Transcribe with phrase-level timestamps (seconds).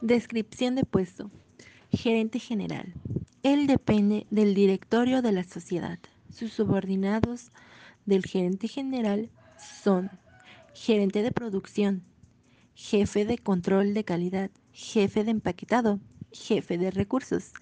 [0.00, 1.28] Descripción de puesto.
[1.90, 2.94] Gerente general.
[3.42, 5.98] Él depende del directorio de la sociedad.
[6.32, 7.50] Sus subordinados
[8.06, 9.28] del gerente general
[9.82, 10.08] son
[10.72, 12.04] gerente de producción,
[12.74, 15.98] jefe de control de calidad, jefe de empaquetado,
[16.30, 17.52] jefe de recursos,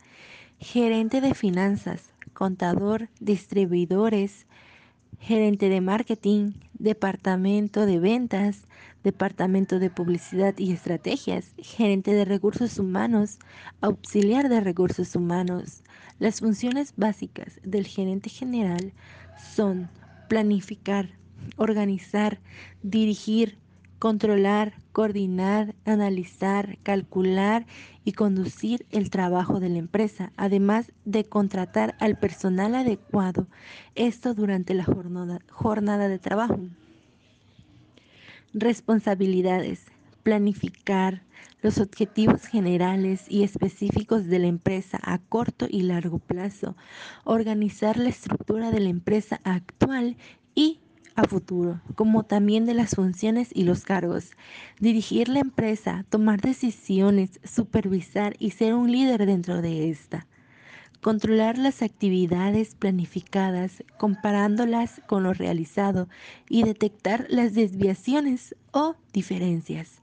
[0.58, 4.46] gerente de finanzas, contador, distribuidores,
[5.20, 8.66] gerente de marketing, departamento de ventas,
[9.06, 13.38] departamento de publicidad y estrategias, gerente de recursos humanos,
[13.80, 15.84] auxiliar de recursos humanos.
[16.18, 18.92] Las funciones básicas del gerente general
[19.54, 19.88] son
[20.28, 21.10] planificar,
[21.56, 22.40] organizar,
[22.82, 23.58] dirigir,
[24.00, 27.64] controlar, coordinar, analizar, calcular
[28.04, 33.46] y conducir el trabajo de la empresa, además de contratar al personal adecuado,
[33.94, 36.58] esto durante la jornada, de trabajo.
[38.54, 39.86] Responsabilidades.
[40.22, 41.22] Planificar
[41.62, 46.76] los objetivos generales y específicos de la empresa a corto y largo plazo.
[47.24, 50.16] Organizar la estructura de la empresa actual
[50.54, 50.80] y
[51.16, 54.32] a futuro, como también de las funciones y los cargos.
[54.78, 60.26] Dirigir la empresa, tomar decisiones, supervisar y ser un líder dentro de esta.
[61.06, 66.08] Controlar las actividades planificadas, comparándolas con lo realizado
[66.48, 70.00] y detectar las desviaciones o diferencias.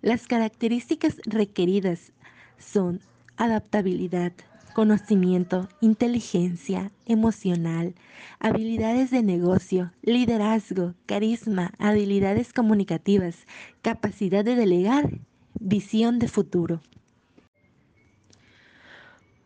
[0.00, 2.14] Las características requeridas
[2.56, 3.00] son
[3.36, 4.32] adaptabilidad,
[4.72, 7.94] conocimiento, inteligencia emocional,
[8.38, 13.46] habilidades de negocio, liderazgo, carisma, habilidades comunicativas,
[13.82, 15.20] capacidad de delegar,
[15.60, 16.80] visión de futuro.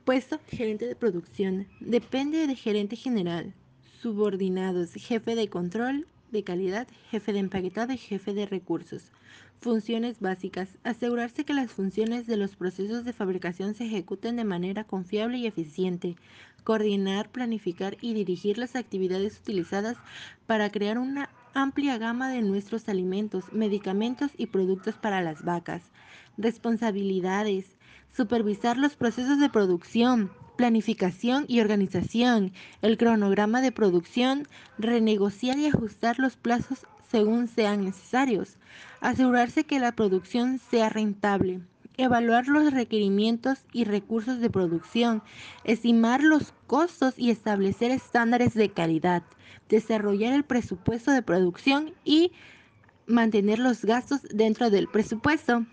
[0.05, 1.67] Puesto gerente de producción.
[1.81, 3.55] Depende de gerente general.
[4.03, 9.13] Subordinados, jefe de control de calidad, jefe de empaquetado y jefe de recursos.
[9.63, 10.69] Funciones básicas.
[10.85, 15.47] Asegurarse que las funciones de los procesos de fabricación se ejecuten de manera confiable y
[15.47, 16.17] eficiente.
[16.65, 19.97] Coordinar, planificar y dirigir las actividades utilizadas
[20.47, 25.83] para crear una amplia gama de nuestros alimentos, medicamentos y productos para las vacas.
[26.37, 27.79] Responsabilidades.
[28.17, 34.47] Supervisar los procesos de producción, planificación y organización, el cronograma de producción,
[34.79, 38.57] renegociar y ajustar los plazos según sean necesarios,
[39.01, 41.61] asegurarse que la producción sea rentable,
[41.97, 45.23] evaluar los requerimientos y recursos de producción,
[45.65, 49.23] estimar los costos y establecer estándares de calidad,
[49.69, 52.33] desarrollar el presupuesto de producción y
[53.07, 55.67] mantener los gastos dentro del presupuesto.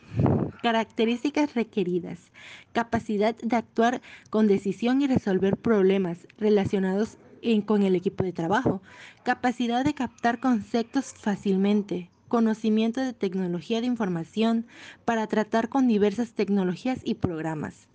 [0.61, 2.31] Características requeridas.
[2.72, 7.17] Capacidad de actuar con decisión y resolver problemas relacionados
[7.66, 8.83] con el equipo de trabajo.
[9.23, 12.11] Capacidad de captar conceptos fácilmente.
[12.27, 14.67] Conocimiento de tecnología de información
[15.03, 17.88] para tratar con diversas tecnologías y programas.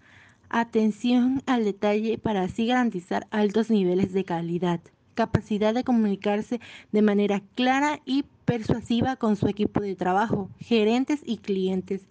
[0.49, 4.81] Atención al detalle para así garantizar altos niveles de calidad.
[5.15, 6.61] Capacidad de comunicarse
[6.91, 12.07] de manera clara y persuasiva con su equipo de trabajo, gerentes y clientes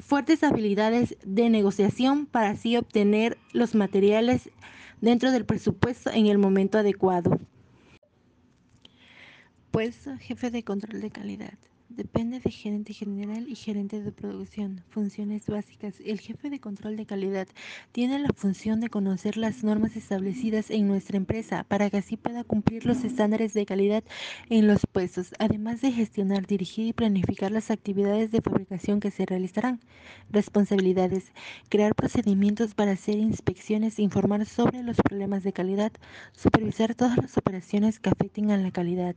[0.00, 4.50] fuertes habilidades de negociación para así obtener los materiales
[5.00, 7.38] dentro del presupuesto en el momento adecuado.
[9.70, 11.54] Puesto jefe de control de calidad.
[11.96, 14.84] Depende de gerente general y gerente de producción.
[14.90, 15.96] Funciones básicas.
[15.98, 17.48] El jefe de control de calidad
[17.90, 22.44] tiene la función de conocer las normas establecidas en nuestra empresa para que así pueda
[22.44, 24.04] cumplir los estándares de calidad
[24.50, 29.26] en los puestos, además de gestionar, dirigir y planificar las actividades de fabricación que se
[29.26, 29.80] realizarán.
[30.30, 31.32] Responsabilidades.
[31.70, 35.90] Crear procedimientos para hacer inspecciones, informar sobre los problemas de calidad,
[36.30, 39.16] supervisar todas las operaciones que afecten a la calidad,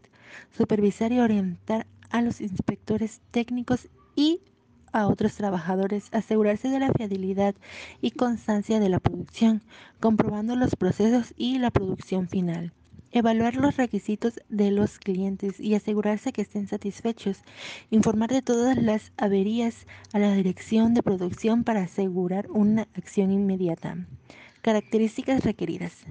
[0.58, 4.40] supervisar y orientar a los inspectores técnicos y
[4.94, 7.56] a otros trabajadores asegurarse de la fiabilidad
[8.02, 9.64] y constancia de la producción,
[10.00, 12.72] comprobando los procesos y la producción final.
[13.12, 17.40] Evaluar los requisitos de los clientes y asegurarse que estén satisfechos.
[17.92, 23.98] Informar de todas las averías a la dirección de producción para asegurar una acción inmediata.
[24.62, 26.06] Características requeridas.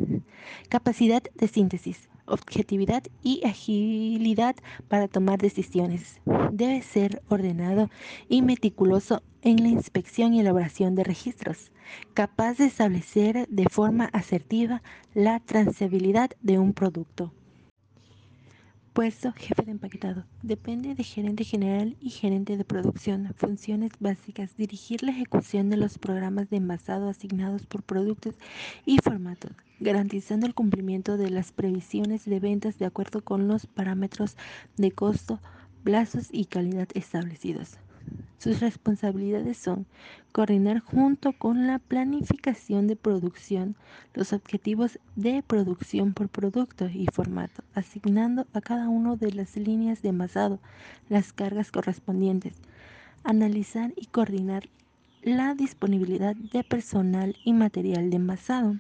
[0.68, 4.56] Capacidad de síntesis objetividad y agilidad
[4.88, 6.20] para tomar decisiones.
[6.52, 7.90] Debe ser ordenado
[8.28, 11.72] y meticuloso en la inspección y elaboración de registros,
[12.14, 14.82] capaz de establecer de forma asertiva
[15.14, 17.32] la trazabilidad de un producto.
[18.92, 20.26] Puesto jefe de empaquetado.
[20.42, 23.32] Depende de gerente general y gerente de producción.
[23.38, 24.54] Funciones básicas.
[24.58, 28.34] Dirigir la ejecución de los programas de envasado asignados por productos
[28.84, 34.36] y formatos, garantizando el cumplimiento de las previsiones de ventas de acuerdo con los parámetros
[34.76, 35.40] de costo,
[35.84, 37.78] plazos y calidad establecidos.
[38.38, 39.86] Sus responsabilidades son
[40.32, 43.76] coordinar junto con la planificación de producción
[44.14, 50.02] los objetivos de producción por producto y formato, asignando a cada una de las líneas
[50.02, 50.58] de envasado
[51.08, 52.54] las cargas correspondientes,
[53.22, 54.68] analizar y coordinar
[55.22, 58.74] la disponibilidad de personal y material de envasado,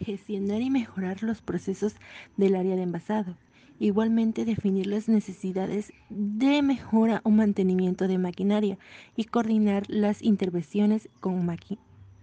[0.00, 1.94] gestionar y mejorar los procesos
[2.36, 3.36] del área de envasado,
[3.80, 8.78] Igualmente definir las necesidades de mejora o mantenimiento de maquinaria
[9.16, 11.44] y coordinar las intervenciones con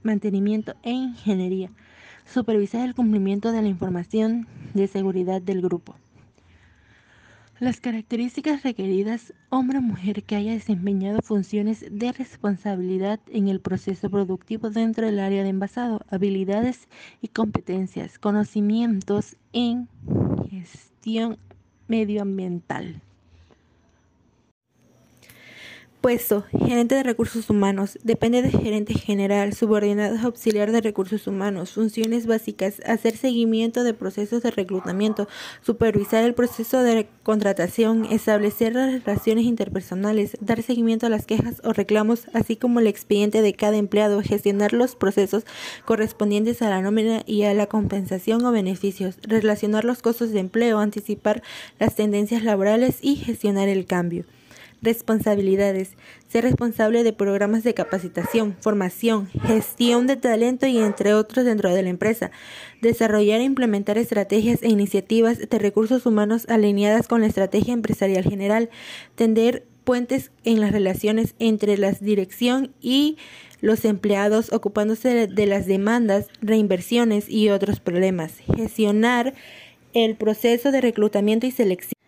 [0.02, 1.72] mantenimiento e ingeniería.
[2.26, 5.96] Supervisar el cumplimiento de la información de seguridad del grupo.
[7.60, 14.10] Las características requeridas, hombre o mujer que haya desempeñado funciones de responsabilidad en el proceso
[14.10, 16.88] productivo dentro del área de envasado, habilidades
[17.22, 19.90] y competencias, conocimientos en
[20.50, 20.91] gestión
[21.88, 23.02] medioambiental.
[26.02, 28.00] Puesto, gerente de recursos humanos.
[28.04, 31.74] Depende de gerente general, subordinado auxiliar de recursos humanos.
[31.74, 32.82] Funciones básicas.
[32.88, 35.28] Hacer seguimiento de procesos de reclutamiento.
[35.62, 38.06] Supervisar el proceso de contratación.
[38.06, 40.38] Establecer las relaciones interpersonales.
[40.42, 44.24] Dar seguimiento a las quejas o reclamos, así como el expediente de cada empleado.
[44.24, 45.46] Gestionar los procesos
[45.86, 49.20] correspondientes a la nómina y a la compensación o beneficios.
[49.22, 50.80] Relacionar los costos de empleo.
[50.80, 51.44] Anticipar
[51.78, 54.26] las tendencias laborales y gestionar el cambio.
[54.82, 55.92] Responsabilidades.
[56.28, 61.84] Ser responsable de programas de capacitación, formación, gestión de talento y entre otros dentro de
[61.84, 62.32] la empresa.
[62.82, 68.72] Desarrollar e implementar estrategias e iniciativas de recursos humanos alineadas con la estrategia empresarial general.
[69.14, 73.18] Tender puentes en las relaciones entre la dirección y
[73.62, 78.34] los empleados ocupándose de las demandas, reinversiones y otros problemas.
[78.56, 79.36] Gestionar
[79.94, 82.01] el proceso de reclutamiento y selección.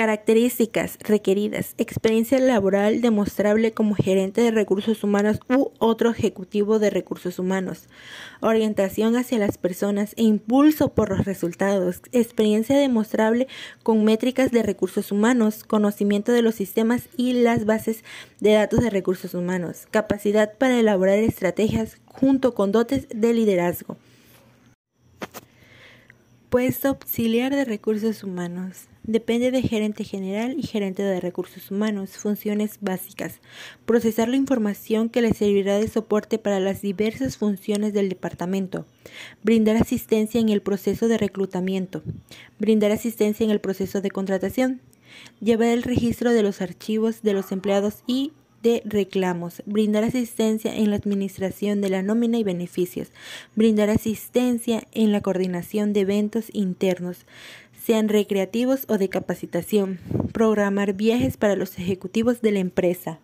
[0.00, 1.74] Características requeridas.
[1.76, 7.86] Experiencia laboral demostrable como gerente de recursos humanos u otro ejecutivo de recursos humanos.
[8.40, 12.00] Orientación hacia las personas e impulso por los resultados.
[12.12, 13.46] Experiencia demostrable
[13.82, 15.64] con métricas de recursos humanos.
[15.64, 18.02] Conocimiento de los sistemas y las bases
[18.40, 19.86] de datos de recursos humanos.
[19.90, 23.98] Capacidad para elaborar estrategias junto con dotes de liderazgo.
[26.50, 28.88] Puesto auxiliar de recursos humanos.
[29.04, 32.16] Depende de gerente general y gerente de recursos humanos.
[32.16, 33.38] Funciones básicas.
[33.86, 38.84] Procesar la información que le servirá de soporte para las diversas funciones del departamento.
[39.44, 42.02] Brindar asistencia en el proceso de reclutamiento.
[42.58, 44.80] Brindar asistencia en el proceso de contratación.
[45.40, 50.90] Llevar el registro de los archivos de los empleados y de reclamos, brindar asistencia en
[50.90, 53.08] la administración de la nómina y beneficios,
[53.54, 57.26] brindar asistencia en la coordinación de eventos internos,
[57.82, 59.98] sean recreativos o de capacitación,
[60.32, 63.20] programar viajes para los ejecutivos de la empresa.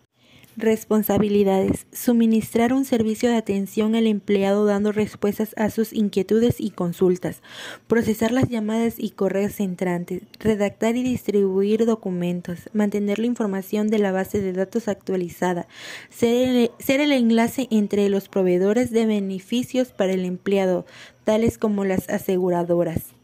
[0.59, 1.85] Responsabilidades.
[1.91, 7.43] Suministrar un servicio de atención al empleado dando respuestas a sus inquietudes y consultas.
[7.85, 10.23] Procesar las llamadas y correos entrantes.
[10.39, 12.71] Redactar y distribuir documentos.
[12.73, 15.67] Mantener la información de la base de datos actualizada.
[16.09, 20.87] Ser el, ser el enlace entre los proveedores de beneficios para el empleado,
[21.23, 23.16] tales como las aseguradoras.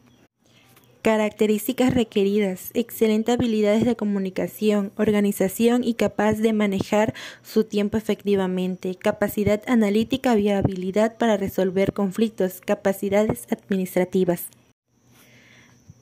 [1.04, 2.70] Características requeridas.
[2.72, 7.12] Excelente habilidades de comunicación, organización y capaz de manejar
[7.42, 8.94] su tiempo efectivamente.
[8.94, 12.62] Capacidad analítica y habilidad para resolver conflictos.
[12.62, 14.44] Capacidades administrativas.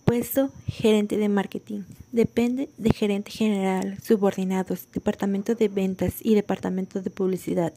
[0.04, 1.80] Puesto gerente de marketing.
[2.12, 7.72] Depende de gerente general, subordinados, departamento de ventas y departamento de publicidad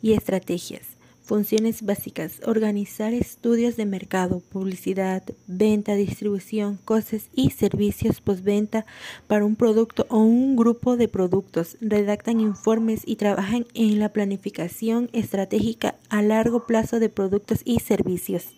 [0.00, 1.01] y estrategias.
[1.24, 2.40] Funciones básicas.
[2.44, 8.86] Organizar estudios de mercado, publicidad, venta, distribución, costes y servicios postventa
[9.28, 11.76] para un producto o un grupo de productos.
[11.80, 18.48] Redactan informes y trabajan en la planificación estratégica a largo plazo de productos y servicios.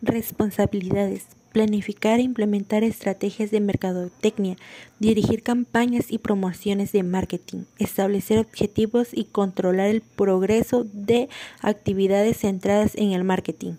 [0.00, 4.56] Responsabilidades planificar e implementar estrategias de mercadotecnia,
[4.98, 11.28] dirigir campañas y promociones de marketing, establecer objetivos y controlar el progreso de
[11.60, 13.74] actividades centradas en el marketing.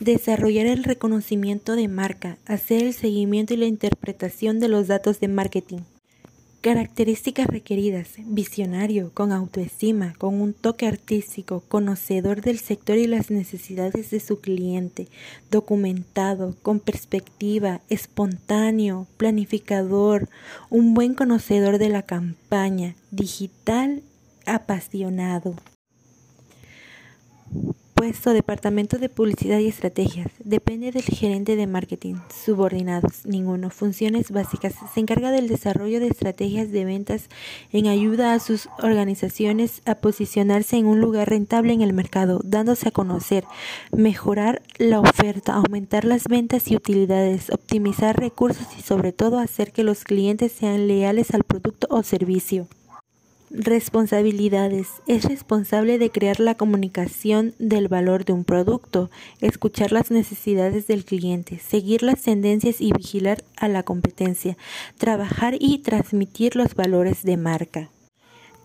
[0.00, 5.28] Desarrollar el reconocimiento de marca, hacer el seguimiento y la interpretación de los datos de
[5.28, 5.80] marketing.
[6.60, 8.16] Características requeridas.
[8.18, 14.42] Visionario, con autoestima, con un toque artístico, conocedor del sector y las necesidades de su
[14.42, 15.08] cliente,
[15.50, 20.28] documentado, con perspectiva, espontáneo, planificador,
[20.68, 24.02] un buen conocedor de la campaña, digital,
[24.44, 25.54] apasionado
[28.00, 30.28] Puesto Departamento de Publicidad y Estrategias.
[30.42, 32.14] Depende del gerente de marketing.
[32.34, 33.26] Subordinados.
[33.26, 33.68] Ninguno.
[33.68, 34.72] Funciones básicas.
[34.94, 37.28] Se encarga del desarrollo de estrategias de ventas
[37.72, 42.88] en ayuda a sus organizaciones a posicionarse en un lugar rentable en el mercado, dándose
[42.88, 43.44] a conocer,
[43.94, 49.84] mejorar la oferta, aumentar las ventas y utilidades, optimizar recursos y sobre todo hacer que
[49.84, 52.66] los clientes sean leales al producto o servicio.
[53.52, 55.02] Responsabilidades.
[55.08, 61.04] Es responsable de crear la comunicación del valor de un producto, escuchar las necesidades del
[61.04, 64.56] cliente, seguir las tendencias y vigilar a la competencia,
[64.98, 67.90] trabajar y transmitir los valores de marca.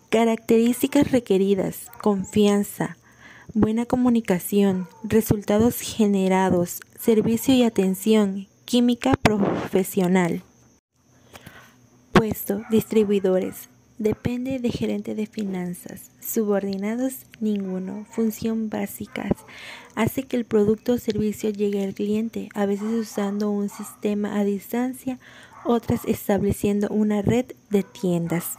[0.09, 1.87] Características requeridas.
[2.03, 2.97] Confianza.
[3.55, 4.87] Buena comunicación.
[5.03, 6.81] Resultados generados.
[6.99, 8.47] Servicio y atención.
[8.65, 10.43] Química profesional.
[12.11, 12.61] Puesto.
[12.69, 16.11] Distribuidores Depende de gerente de finanzas.
[16.19, 18.05] Subordinados, ninguno.
[18.09, 19.31] Función básicas.
[19.95, 24.43] Hace que el producto o servicio llegue al cliente, a veces usando un sistema a
[24.43, 25.17] distancia,
[25.63, 28.57] otras estableciendo una red de tiendas.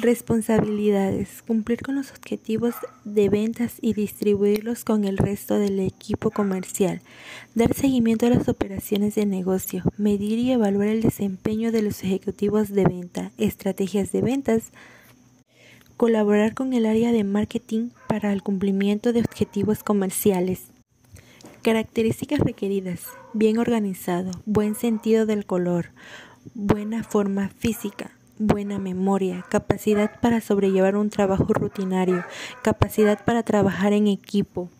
[0.00, 1.42] Responsabilidades.
[1.46, 7.02] Cumplir con los objetivos de ventas y distribuirlos con el resto del equipo comercial.
[7.54, 9.82] Dar seguimiento a las operaciones de negocio.
[9.98, 13.30] Medir y evaluar el desempeño de los ejecutivos de venta.
[13.36, 14.70] Estrategias de ventas.
[15.98, 20.68] Colaborar con el área de marketing para el cumplimiento de objetivos comerciales.
[21.60, 23.02] Características requeridas.
[23.34, 24.30] Bien organizado.
[24.46, 25.90] Buen sentido del color.
[26.54, 32.24] Buena forma física buena memoria, capacidad para sobrellevar un trabajo rutinario,
[32.62, 34.70] capacidad para trabajar en equipo,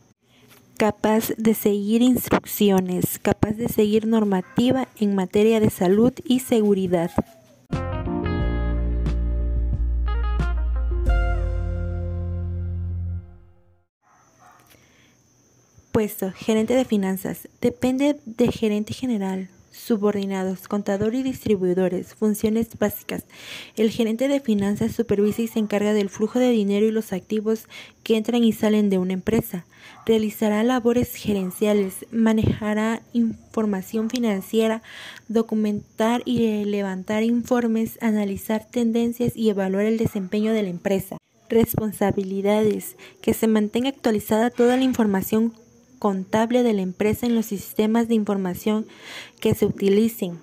[0.79, 7.11] capaz de seguir instrucciones, capaz de seguir normativa en materia de salud y seguridad.
[15.93, 17.49] Puesto, gerente de finanzas.
[17.61, 19.51] Depende de gerente general,
[19.81, 23.25] subordinados, contador y distribuidores, funciones básicas.
[23.77, 27.67] El gerente de finanzas supervisa y se encarga del flujo de dinero y los activos
[28.03, 29.65] que entran y salen de una empresa.
[30.07, 34.83] Realizará labores gerenciales, manejará información financiera,
[35.29, 41.17] documentar y levantar informes, analizar tendencias y evaluar el desempeño de la empresa.
[41.49, 42.97] Responsabilidades.
[43.21, 45.53] Que se mantenga actualizada toda la información
[46.01, 48.87] contable de la empresa en los sistemas de información
[49.39, 50.41] que se utilicen,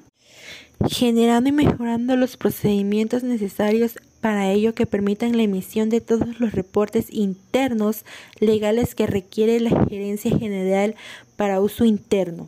[0.87, 6.53] generando y mejorando los procedimientos necesarios para ello que permitan la emisión de todos los
[6.53, 8.05] reportes internos
[8.39, 10.95] legales que requiere la gerencia general
[11.35, 12.47] para uso interno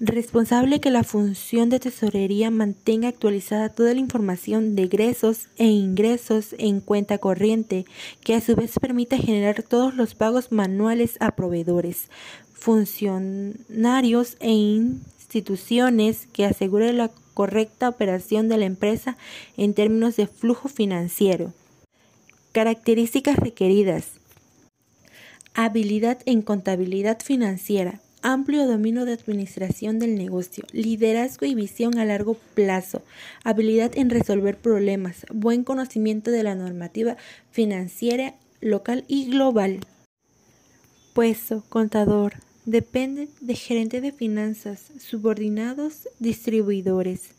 [0.00, 6.54] responsable que la función de tesorería mantenga actualizada toda la información de egresos e ingresos
[6.58, 7.84] en cuenta corriente,
[8.24, 12.08] que a su vez permita generar todos los pagos manuales a proveedores,
[12.54, 19.16] funcionarios e instituciones que asegure la correcta operación de la empresa
[19.56, 21.52] en términos de flujo financiero.
[22.52, 24.08] Características requeridas.
[25.54, 32.34] Habilidad en contabilidad financiera, amplio dominio de administración del negocio, liderazgo y visión a largo
[32.54, 33.02] plazo,
[33.44, 37.16] habilidad en resolver problemas, buen conocimiento de la normativa
[37.50, 39.80] financiera local y global.
[41.14, 42.34] Puesto, contador,
[42.66, 47.30] depende de gerente de finanzas, subordinados, distribuidores.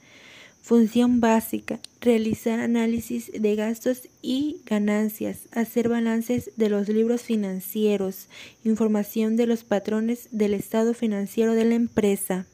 [0.62, 8.28] Función básica, realizar análisis de gastos y ganancias, hacer balances de los libros financieros,
[8.64, 12.46] información de los patrones del estado financiero de la empresa.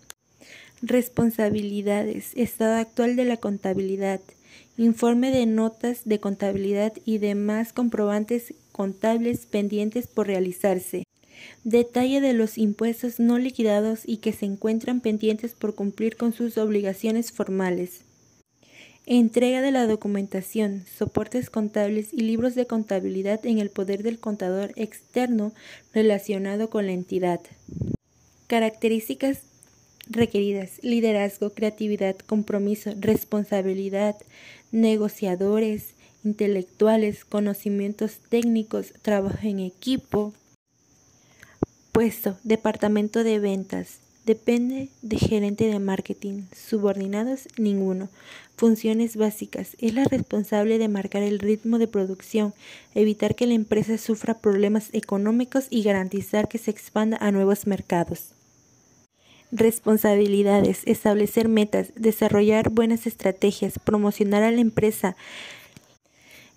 [0.82, 4.22] Responsabilidades, estado actual de la contabilidad,
[4.78, 11.04] informe de notas de contabilidad y demás comprobantes contables pendientes por realizarse.
[11.63, 16.58] Detalle de los impuestos no liquidados y que se encuentran pendientes por cumplir con sus
[16.58, 18.01] obligaciones formales.
[19.06, 24.74] Entrega de la documentación, soportes contables y libros de contabilidad en el poder del contador
[24.75, 25.53] externo
[25.94, 27.39] relacionado con la entidad.
[28.48, 29.44] Características
[30.10, 30.79] requeridas.
[30.82, 34.15] Liderazgo, creatividad, compromiso, responsabilidad,
[34.72, 40.34] negociadores, intelectuales, conocimientos técnicos, trabajo en equipo,
[41.98, 44.01] Puesto, departamento de ventas.
[44.24, 46.44] Depende de gerente de marketing.
[46.56, 48.10] Subordinados, ninguno.
[48.56, 49.75] Funciones básicas.
[49.80, 52.54] Es la responsable de marcar el ritmo de producción,
[52.94, 58.30] evitar que la empresa sufra problemas económicos y garantizar que se expanda a nuevos mercados.
[59.51, 60.82] Responsabilidades.
[60.86, 65.16] Establecer metas, desarrollar buenas estrategias, promocionar a la empresa,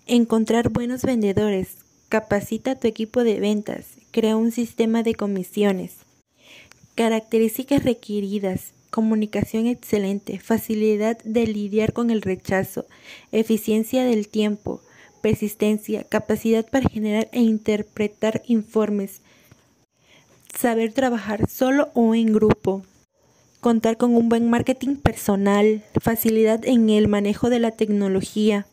[0.05, 1.77] encontrar buenos vendedores,
[2.09, 4.00] Capacita a tu equipo de ventas.
[4.11, 5.93] Crea un sistema de comisiones.
[6.95, 8.73] Características requeridas.
[8.89, 12.85] Comunicación excelente, facilidad de lidiar con el rechazo,
[13.31, 14.81] eficiencia del tiempo,
[15.21, 19.21] persistencia, capacidad para generar e interpretar informes,
[20.59, 22.83] saber trabajar solo o en grupo,
[23.61, 28.65] contar con un buen marketing personal, facilidad en el manejo de la tecnología,